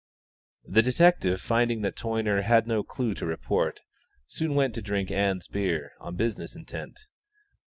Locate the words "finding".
1.41-1.83